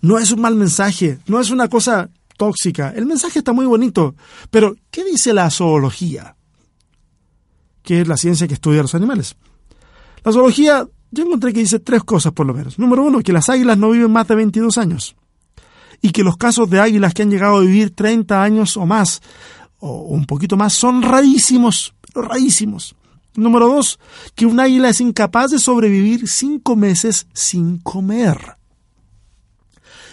[0.02, 2.90] No es un mal mensaje, no es una cosa tóxica.
[2.90, 4.16] El mensaje está muy bonito,
[4.52, 6.36] pero ¿qué dice la zoología?
[7.84, 9.38] Que es la ciencia que estudia los animales.
[10.24, 12.78] La zoología, yo encontré que dice tres cosas por lo menos.
[12.78, 15.16] Número uno, que las águilas no viven más de 22 años
[16.02, 19.22] y que los casos de águilas que han llegado a vivir 30 años o más,
[19.80, 22.96] o un poquito más, son rarísimos, pero rarísimos.
[23.36, 24.00] Número dos,
[24.36, 28.58] que un águila es incapaz de sobrevivir cinco meses sin comer.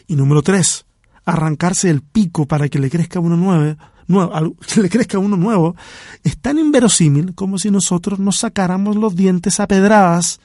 [0.06, 0.84] Y número tres,
[1.24, 3.76] arrancarse el pico para que le crezca uno nuevo,
[4.74, 5.74] que le crezca uno nuevo,
[6.22, 10.40] es tan inverosímil como si nosotros nos sacáramos los dientes a pedradas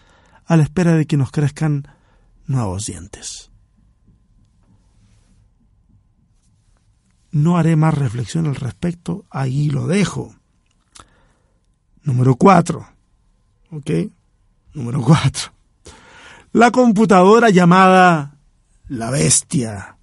[0.49, 1.87] a la espera de que nos crezcan
[2.47, 3.51] nuevos dientes.
[7.31, 10.35] No haré más reflexión al respecto, ahí lo dejo.
[12.01, 12.87] Número cuatro.
[13.69, 13.91] ¿Ok?
[14.73, 15.51] Número cuatro.
[16.51, 18.39] La computadora llamada
[18.87, 19.97] La Bestia.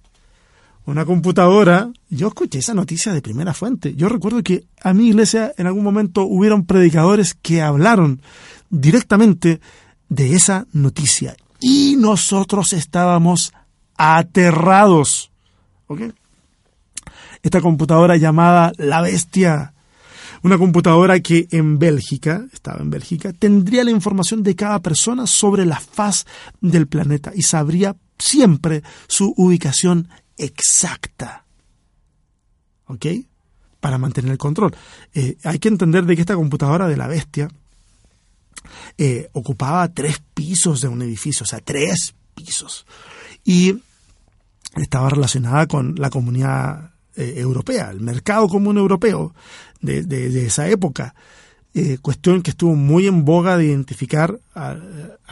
[0.85, 3.95] Una computadora, yo escuché esa noticia de primera fuente.
[3.95, 8.21] Yo recuerdo que a mi iglesia en algún momento hubieron predicadores que hablaron
[8.69, 9.59] directamente
[10.09, 11.35] de esa noticia.
[11.59, 13.53] Y nosotros estábamos
[13.97, 15.31] aterrados.
[15.87, 16.01] ¿Ok?
[17.47, 19.73] esta computadora llamada La Bestia.
[20.43, 25.65] Una computadora que en Bélgica, estaba en Bélgica, tendría la información de cada persona sobre
[25.65, 26.25] la faz
[26.61, 31.45] del planeta y sabría siempre su ubicación exacta.
[32.85, 33.05] ¿Ok?
[33.79, 34.75] Para mantener el control.
[35.13, 37.49] Eh, hay que entender de que esta computadora de la bestia
[38.97, 42.85] eh, ocupaba tres pisos de un edificio, o sea, tres pisos.
[43.43, 43.81] Y
[44.75, 49.33] estaba relacionada con la comunidad eh, europea, el mercado común europeo
[49.81, 51.15] de, esa época.
[51.73, 54.77] Eh, cuestión que estuvo muy en boga de identificar a,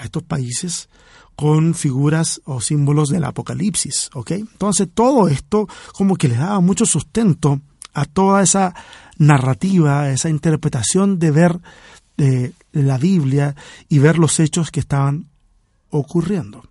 [0.03, 0.89] estos países
[1.35, 4.31] con figuras o símbolos del apocalipsis, ¿ok?
[4.31, 7.61] Entonces todo esto como que le daba mucho sustento
[7.93, 8.73] a toda esa
[9.17, 11.59] narrativa, esa interpretación de ver
[12.17, 13.55] de la Biblia
[13.87, 15.27] y ver los hechos que estaban
[15.89, 16.63] ocurriendo.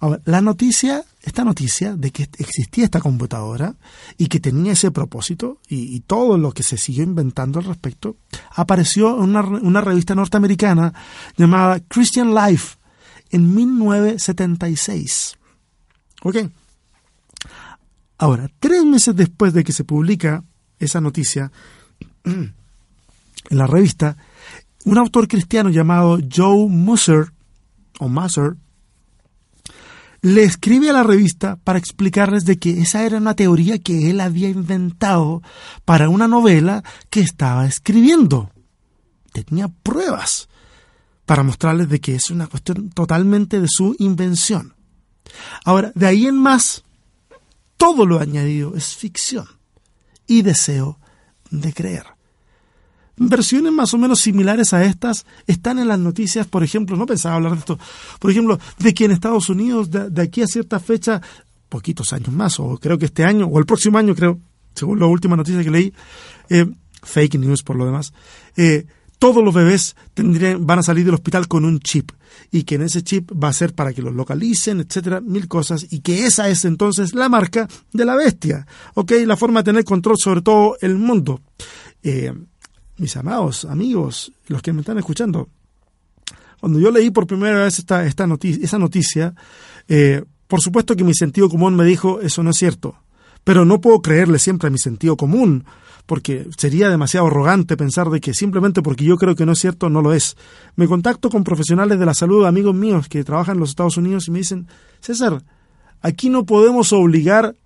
[0.00, 3.74] Ahora, la noticia, esta noticia de que existía esta computadora
[4.18, 8.16] y que tenía ese propósito y, todo lo que se siguió inventando al respecto,
[8.50, 10.92] apareció en una, revista norteamericana
[11.36, 12.76] llamada Christian Life
[13.30, 15.38] en 1976.
[16.22, 16.36] ¿Ok?
[18.18, 20.44] Ahora, tres meses después de que se publica
[20.78, 21.50] esa noticia
[22.24, 22.54] en
[23.50, 24.16] la revista,
[24.84, 27.32] un autor cristiano llamado Joe Musser,
[27.98, 28.56] o Musser,
[30.20, 34.20] le escribe a la revista para explicarles de que esa era una teoría que él
[34.20, 35.42] había inventado
[35.84, 38.50] para una novela que estaba escribiendo.
[39.32, 40.48] Tenía pruebas
[41.26, 44.74] para mostrarles de que es una cuestión totalmente de su invención.
[45.64, 46.84] Ahora, de ahí en más,
[47.76, 49.46] todo lo añadido es ficción
[50.26, 50.98] y deseo
[51.50, 52.13] de creer.
[53.16, 57.36] Versiones más o menos similares a estas están en las noticias, por ejemplo, no pensaba
[57.36, 57.78] hablar de esto,
[58.18, 61.22] por ejemplo, de que en Estados Unidos de, aquí a cierta fecha,
[61.68, 64.40] poquitos años más, o creo que este año, o el próximo año, creo,
[64.74, 65.92] según la última noticia que leí,
[66.48, 66.66] eh,
[67.02, 68.12] fake news por lo demás,
[68.56, 68.86] eh,
[69.18, 72.10] todos los bebés tendrían, van a salir del hospital con un chip
[72.50, 75.86] y que en ese chip va a ser para que los localicen, etcétera, mil cosas
[75.88, 79.12] y que esa es entonces la marca de la bestia, ¿ok?
[79.24, 81.40] La forma de tener control sobre todo el mundo.
[82.02, 82.32] Eh,
[82.96, 85.48] mis amados amigos, los que me están escuchando,
[86.60, 89.34] Cuando yo leí por primera vez esta, esta noticia, esa noticia,
[89.88, 92.96] eh, por supuesto que mi sentido común me dijo, eso no es cierto.
[93.42, 95.64] Pero no puedo creerle siempre a mi sentido común,
[96.06, 99.90] porque sería demasiado arrogante pensar de que simplemente porque yo creo que no es cierto,
[99.90, 100.36] no lo es.
[100.76, 104.28] Me contacto con profesionales de la salud, amigos míos que trabajan en los Estados Unidos
[104.28, 104.66] y me dicen,
[105.00, 105.42] César,
[106.00, 107.56] aquí no podemos obligar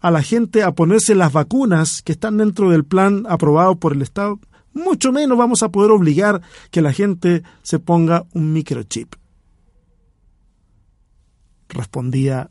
[0.00, 4.02] a la gente a ponerse las vacunas que están dentro del plan aprobado por el
[4.02, 4.38] Estado
[4.78, 9.14] mucho menos vamos a poder obligar que la gente se ponga un microchip.
[11.68, 12.50] Respondía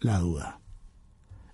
[0.00, 0.60] la duda.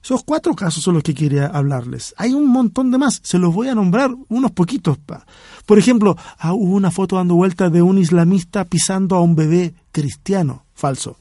[0.02, 2.12] Esos cuatro casos son los que quería hablarles.
[2.18, 3.20] Hay un montón de más.
[3.22, 4.98] Se los voy a nombrar unos poquitos.
[5.64, 9.74] Por ejemplo, ah, hubo una foto dando vuelta de un islamista pisando a un bebé
[9.92, 10.66] cristiano.
[10.74, 11.18] Falso.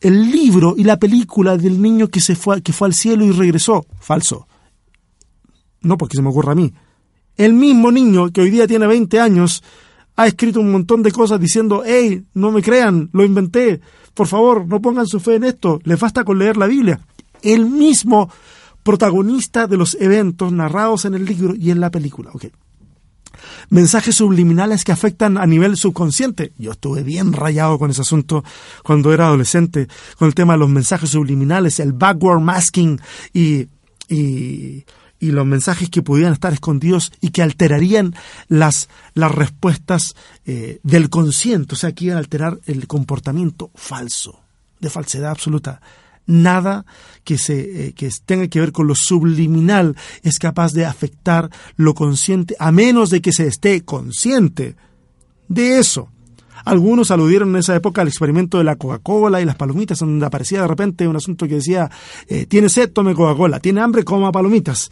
[0.00, 3.32] El libro y la película del niño que se fue, que fue al cielo y
[3.32, 3.84] regresó.
[3.98, 4.46] Falso.
[5.80, 6.72] No porque se me ocurra a mí.
[7.36, 9.62] El mismo niño que hoy día tiene 20 años
[10.16, 13.80] ha escrito un montón de cosas diciendo, hey, no me crean, lo inventé,
[14.14, 17.00] por favor, no pongan su fe en esto, les basta con leer la Biblia.
[17.42, 18.30] El mismo
[18.84, 22.30] protagonista de los eventos narrados en el libro y en la película.
[22.32, 22.52] Okay.
[23.70, 26.52] Mensajes subliminales que afectan a nivel subconsciente.
[26.58, 28.44] Yo estuve bien rayado con ese asunto
[28.84, 33.00] cuando era adolescente, con el tema de los mensajes subliminales, el backward masking
[33.32, 33.66] y,
[34.08, 34.84] y
[35.24, 38.14] y los mensajes que pudieran estar escondidos y que alterarían
[38.48, 44.42] las, las respuestas eh, del consciente, o sea, que iban a alterar el comportamiento falso,
[44.80, 45.80] de falsedad absoluta.
[46.26, 46.84] Nada
[47.22, 51.94] que, se, eh, que tenga que ver con lo subliminal es capaz de afectar lo
[51.94, 54.76] consciente, a menos de que se esté consciente
[55.48, 56.10] de eso.
[56.64, 60.62] Algunos aludieron en esa época al experimento de la Coca-Cola y las palomitas, donde aparecía
[60.62, 61.90] de repente un asunto que decía,
[62.28, 64.90] eh, tiene sed, tome Coca-Cola, tiene hambre, coma palomitas.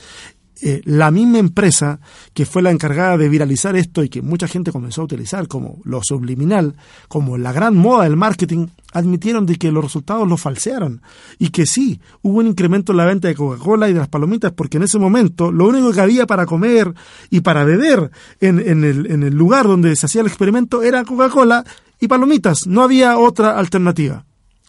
[0.61, 1.99] Eh, la misma empresa
[2.35, 5.81] que fue la encargada de viralizar esto y que mucha gente comenzó a utilizar como
[5.83, 6.77] lo subliminal,
[7.09, 11.03] como la gran moda del marketing, admitieron de que los resultados lo falsearon
[11.39, 14.53] y que sí, hubo un incremento en la venta de Coca-Cola y de las palomitas
[14.53, 16.95] porque en ese momento lo único que había para comer
[17.29, 21.65] y para beber en, el, en el lugar donde se hacía el experimento era Coca-Cola
[21.99, 24.25] y palomitas, no había otra alternativa.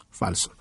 [0.10, 0.54] Falso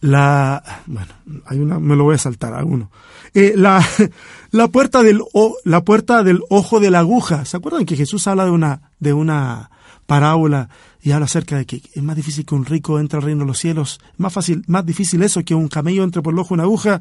[0.00, 1.12] la bueno
[1.46, 2.90] hay una me lo voy a saltar a uno.
[3.34, 3.84] Eh, la,
[4.50, 5.22] la puerta del
[5.64, 7.44] la puerta del ojo de la aguja.
[7.44, 9.70] Se acuerdan que Jesús habla de una de una
[10.06, 10.68] parábola
[11.02, 13.46] y habla acerca de que es más difícil que un rico entre al reino de
[13.46, 16.54] los cielos más fácil más difícil eso que un camello entre por el ojo de
[16.54, 17.00] una aguja.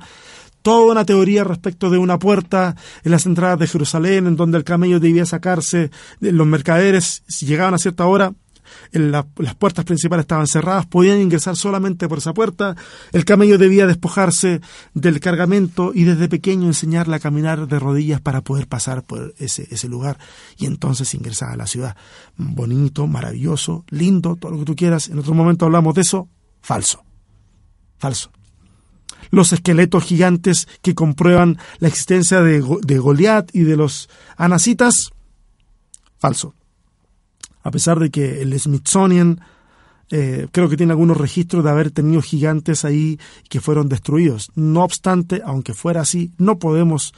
[0.61, 4.63] Toda una teoría respecto de una puerta en las entradas de Jerusalén en donde el
[4.63, 8.33] camello debía sacarse los mercaderes si llegaban a cierta hora
[8.91, 12.75] las puertas principales estaban cerradas, podían ingresar solamente por esa puerta,
[13.11, 14.61] el camello debía despojarse
[14.93, 19.65] del cargamento y desde pequeño enseñarle a caminar de rodillas para poder pasar por ese,
[19.87, 20.17] lugar
[20.57, 21.95] y entonces ingresar a la ciudad.
[22.37, 25.09] Bonito, maravilloso, lindo, todo lo que tú quieras.
[25.09, 26.27] En otro momento hablamos de eso.
[26.61, 27.03] Falso.
[27.97, 28.31] Falso
[29.31, 35.11] los esqueletos gigantes que comprueban la existencia de, de Goliat y de los anasitas.
[36.19, 36.53] Falso
[37.65, 39.41] a pesar de que el Smithsonian
[40.11, 44.51] eh, creo que tiene algunos registros de haber tenido gigantes ahí que fueron destruidos.
[44.53, 47.15] No obstante, aunque fuera así, no podemos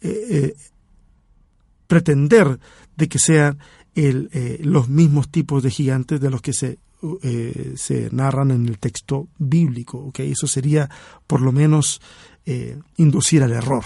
[0.00, 0.56] eh, eh,
[1.88, 2.60] pretender
[2.96, 3.58] de que sean
[4.60, 6.78] los mismos tipos de gigantes de los que se,
[7.74, 10.12] se narran en el texto bíblico.
[10.16, 10.88] Eso sería,
[11.26, 12.00] por lo menos,
[12.96, 13.82] inducir al error.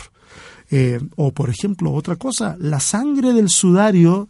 [1.16, 4.28] o, por ejemplo, otra cosa, la sangre del sudario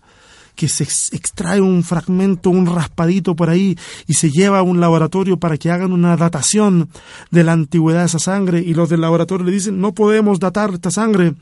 [0.55, 5.39] que se extrae un fragmento, un raspadito por ahí y se lleva a un laboratorio
[5.39, 6.89] para que hagan una datación
[7.31, 10.75] de la antigüedad de esa sangre y los del laboratorio le dicen no podemos datar
[10.75, 11.35] esta sangre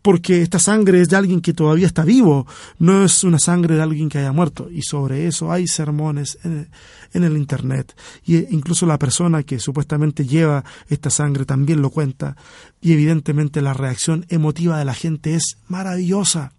[0.00, 2.46] porque esta sangre es de alguien que todavía está vivo,
[2.78, 4.68] no es una sangre de alguien que haya muerto.
[4.70, 6.68] Y sobre eso hay sermones en,
[7.12, 7.94] el Internet.
[8.24, 12.36] Y incluso la persona que supuestamente lleva esta sangre también lo cuenta.
[12.80, 16.52] Y evidentemente la reacción emotiva de la gente es maravillosa.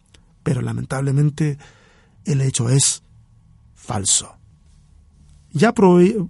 [0.44, 1.58] Pero lamentablemente
[2.26, 3.04] el hecho es
[3.76, 4.38] falso.
[5.52, 5.74] Ya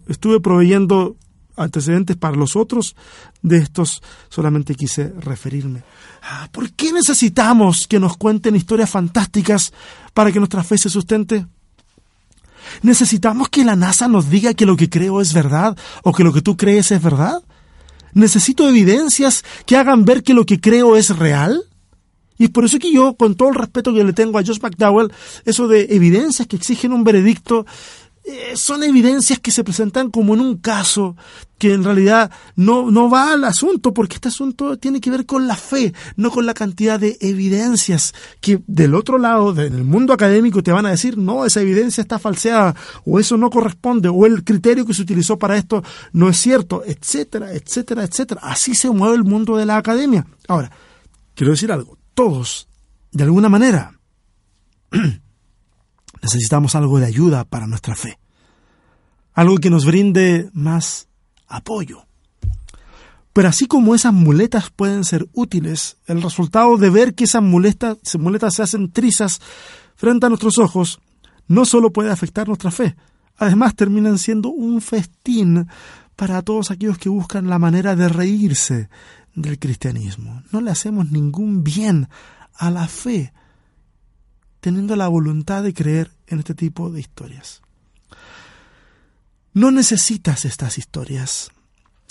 [0.08, 1.16] estuve proveyendo
[1.56, 2.96] antecedentes para los otros,
[3.42, 5.84] de estos solamente quise referirme.
[6.24, 9.72] Ah, ¿Por qué necesitamos que nos cuenten historias fantásticas
[10.14, 11.46] para que nuestra fe se sustente?
[12.82, 16.34] ¿Necesitamos que la NASA nos diga que lo que creo es verdad o que lo
[16.34, 17.44] que tú crees es verdad?
[18.14, 21.64] ¿Necesito evidencias que hagan ver que lo que creo es real?
[22.38, 24.60] Y es por eso que yo, con todo el respeto que le tengo a Josh
[24.62, 25.12] McDowell,
[25.46, 27.66] eso de evidencias que exigen un veredicto,
[28.26, 31.18] eh, son evidencias que se presentan como en un caso
[31.58, 35.46] que en realidad no, no va al asunto, porque este asunto tiene que ver con
[35.46, 40.14] la fe, no con la cantidad de evidencias que del otro lado, en el mundo
[40.14, 42.76] académico, te van a decir, no, esa evidencia está falseada,
[43.06, 46.82] o eso no corresponde, o el criterio que se utilizó para esto no es cierto,
[46.86, 48.42] etcétera, etcétera, etcétera.
[48.44, 50.26] Así se mueve el mundo de la academia.
[50.48, 50.72] Ahora,
[51.36, 52.68] quiero decir algo, todos,
[53.12, 54.00] de alguna manera,
[56.22, 58.20] necesitamos algo de ayuda para nuestra fe,
[59.34, 61.08] algo que nos brinde más
[61.48, 62.06] apoyo.
[63.34, 67.98] Pero así como esas muletas pueden ser útiles, el resultado de ver que esas muletas,
[68.20, 69.42] muletas se hacen trizas
[69.96, 71.00] frente a nuestros ojos
[71.48, 72.96] no solo puede afectar nuestra fe,
[73.38, 75.68] además terminan siendo un festín
[76.16, 78.90] para todos aquellos que buscan la manera de reírse
[79.36, 80.44] del cristianismo.
[80.52, 82.10] No le hacemos ningún bien
[82.54, 83.34] a la fe
[84.64, 87.62] teniendo la voluntad de creer en este tipo de historias.
[89.54, 91.52] No necesitas estas historias.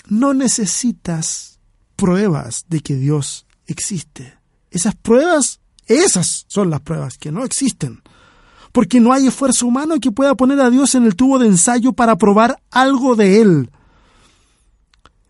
[0.07, 1.59] No necesitas
[1.95, 4.37] pruebas de que Dios existe.
[4.69, 8.03] Esas pruebas, esas son las pruebas que no existen.
[8.71, 11.93] Porque no hay esfuerzo humano que pueda poner a Dios en el tubo de ensayo
[11.93, 13.71] para probar algo de Él.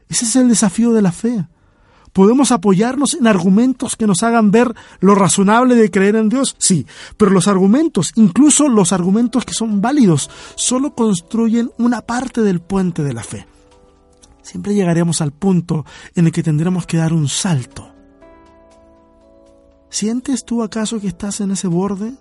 [0.10, 1.46] Ese es el desafío de la fe.
[2.14, 6.56] ¿Podemos apoyarnos en argumentos que nos hagan ver lo razonable de creer en Dios?
[6.60, 6.86] Sí,
[7.18, 13.02] pero los argumentos, incluso los argumentos que son válidos, solo construyen una parte del puente
[13.02, 13.48] de la fe.
[14.44, 17.92] Siempre llegaremos al punto en el que tendremos que dar un salto.
[19.90, 22.14] ¿Sientes tú acaso que estás en ese borde?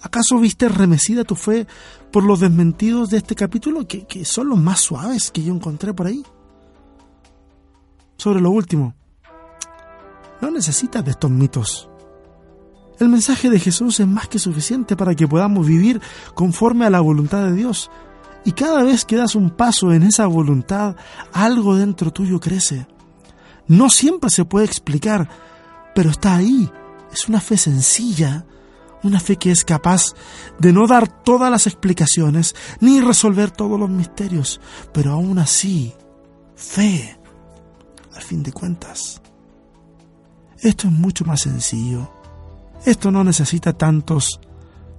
[0.00, 1.68] ¿Acaso viste remecida tu fe
[2.10, 5.94] por los desmentidos de este capítulo que, que son los más suaves que yo encontré
[5.94, 6.24] por ahí?
[8.16, 8.94] Sobre lo último.
[10.40, 11.88] No necesitas de estos mitos.
[12.98, 16.00] El mensaje de Jesús es más que suficiente para que podamos vivir
[16.34, 17.90] conforme a la voluntad de Dios.
[18.44, 20.96] Y cada vez que das un paso en esa voluntad,
[21.32, 22.86] algo dentro tuyo crece.
[23.66, 25.28] No siempre se puede explicar,
[25.94, 26.70] pero está ahí.
[27.12, 28.46] Es una fe sencilla,
[29.02, 30.14] una fe que es capaz
[30.58, 34.60] de no dar todas las explicaciones ni resolver todos los misterios,
[34.92, 35.92] pero aún así,
[36.54, 37.18] fe
[38.16, 39.20] al fin de cuentas.
[40.58, 42.10] Esto es mucho más sencillo.
[42.84, 44.40] Esto no necesita tantos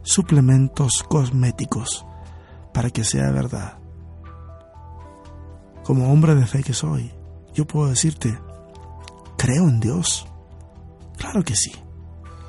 [0.04, 2.06] suplementos cosméticos
[2.74, 3.80] para que sea verdad.
[5.84, 7.12] Como hombre de fe que soy,
[7.54, 8.40] yo puedo decirte,
[9.38, 10.28] creo en Dios.
[11.18, 11.72] Claro que sí.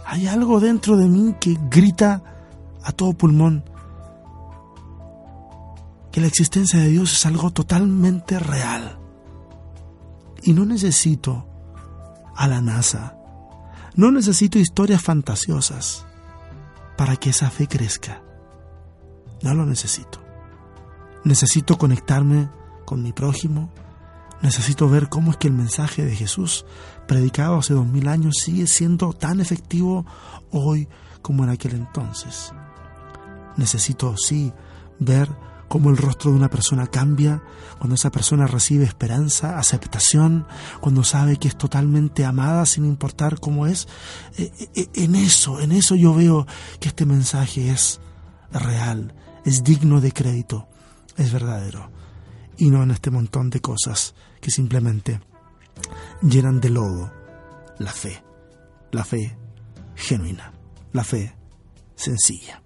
[0.04, 2.22] Hay algo dentro de mí que grita
[2.82, 3.64] a todo pulmón
[6.10, 8.98] que la existencia de Dios es algo totalmente real.
[10.48, 11.46] Y no necesito
[12.34, 13.18] a la NASA.
[13.96, 16.06] No necesito historias fantasiosas
[16.96, 18.22] para que esa fe crezca.
[19.42, 20.22] No lo necesito.
[21.22, 22.48] Necesito conectarme
[22.86, 23.70] con mi prójimo.
[24.40, 26.64] Necesito ver cómo es que el mensaje de Jesús,
[27.06, 30.06] predicado hace dos mil años, sigue siendo tan efectivo
[30.50, 30.88] hoy
[31.20, 32.54] como en aquel entonces.
[33.58, 34.54] Necesito, sí,
[34.98, 35.28] ver
[35.68, 37.42] cómo el rostro de una persona cambia
[37.78, 40.46] cuando esa persona recibe esperanza, aceptación,
[40.80, 43.86] cuando sabe que es totalmente amada sin importar cómo es.
[44.36, 46.46] E, e, e, en eso, en eso yo veo
[46.80, 48.00] que este mensaje es
[48.50, 49.14] real,
[49.44, 50.68] es digno de crédito,
[51.16, 51.90] es verdadero.
[52.56, 55.20] Y no en este montón de cosas que simplemente
[56.22, 57.12] llenan de lodo
[57.78, 58.22] la fe,
[58.90, 59.36] la fe
[59.94, 60.52] genuina,
[60.92, 61.36] la fe
[61.94, 62.62] sencilla.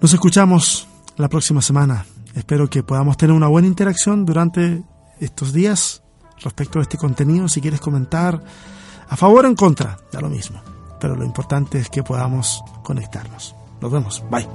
[0.00, 0.86] Nos escuchamos
[1.16, 2.06] la próxima semana.
[2.34, 4.84] Espero que podamos tener una buena interacción durante
[5.18, 6.02] estos días
[6.40, 7.48] respecto a este contenido.
[7.48, 8.40] Si quieres comentar
[9.08, 10.60] a favor o en contra, da lo mismo.
[11.00, 13.56] Pero lo importante es que podamos conectarnos.
[13.80, 14.22] Nos vemos.
[14.30, 14.46] Bye.